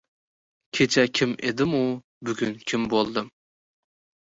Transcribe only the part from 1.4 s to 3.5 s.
edim-u, bugun kim bo‘ldim.